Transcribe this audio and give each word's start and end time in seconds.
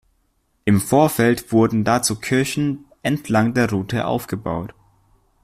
Im 0.65 0.81
Vorfeld 0.81 1.51
wurden 1.51 1.83
dazu 1.83 2.19
Kirchen 2.19 2.85
entlang 3.03 3.53
der 3.53 3.69
Route 3.69 4.07
aufgebaut. 4.07 4.73